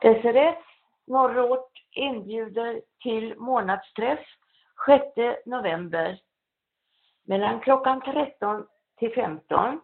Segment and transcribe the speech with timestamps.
[0.00, 0.58] SRF
[1.06, 4.26] Norrort inbjuder till månadsträff
[4.86, 5.04] 6
[5.46, 6.18] november
[7.24, 8.66] mellan klockan 13
[8.98, 9.80] till 15.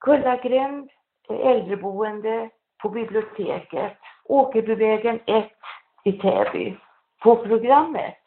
[0.00, 0.90] Kullagränd
[1.28, 2.50] äldreboende
[2.82, 5.52] på biblioteket, Åkerbyvägen 1
[6.04, 6.76] i Täby.
[7.22, 8.18] På programmet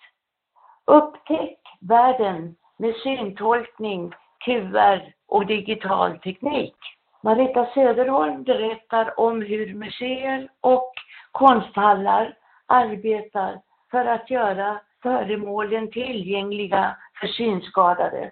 [0.85, 4.13] Upptäck världen med syntolkning,
[4.45, 6.75] QR och digital teknik.
[7.21, 10.93] Marita Söderholm berättar om hur museer och
[11.31, 18.31] konsthallar arbetar för att göra föremålen tillgängliga för synskadade.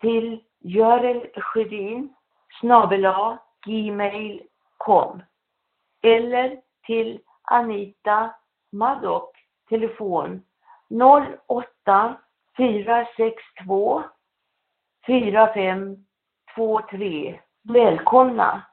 [0.00, 2.14] till Görel Sjödin
[2.60, 5.22] snabela gmail.com
[6.02, 8.34] eller till Anita
[8.72, 9.36] Maddock
[9.68, 10.42] telefon
[11.46, 12.16] 08
[12.56, 14.02] 462
[15.06, 17.40] 4523.
[17.62, 18.69] Välkomna!